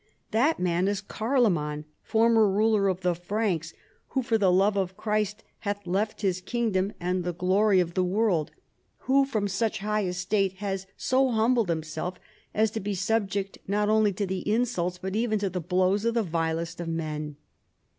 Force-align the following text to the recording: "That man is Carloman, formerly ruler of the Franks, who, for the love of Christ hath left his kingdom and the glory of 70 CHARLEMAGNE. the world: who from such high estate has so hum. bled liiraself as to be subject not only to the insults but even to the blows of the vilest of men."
"That 0.31 0.59
man 0.59 0.87
is 0.87 0.99
Carloman, 0.99 1.85
formerly 2.01 2.55
ruler 2.55 2.87
of 2.87 3.01
the 3.01 3.13
Franks, 3.13 3.71
who, 4.07 4.23
for 4.23 4.35
the 4.35 4.51
love 4.51 4.75
of 4.75 4.97
Christ 4.97 5.43
hath 5.59 5.85
left 5.85 6.21
his 6.23 6.41
kingdom 6.41 6.93
and 6.99 7.23
the 7.23 7.31
glory 7.35 7.79
of 7.79 7.89
70 7.89 7.93
CHARLEMAGNE. 7.97 8.09
the 8.11 8.15
world: 8.17 8.51
who 9.01 9.25
from 9.25 9.47
such 9.47 9.77
high 9.77 10.05
estate 10.05 10.53
has 10.53 10.87
so 10.97 11.29
hum. 11.29 11.53
bled 11.53 11.67
liiraself 11.67 12.15
as 12.55 12.71
to 12.71 12.79
be 12.79 12.95
subject 12.95 13.59
not 13.67 13.89
only 13.89 14.11
to 14.13 14.25
the 14.25 14.51
insults 14.51 14.97
but 14.97 15.15
even 15.15 15.37
to 15.37 15.51
the 15.51 15.61
blows 15.61 16.03
of 16.03 16.15
the 16.15 16.23
vilest 16.23 16.81
of 16.81 16.87
men." 16.87 17.35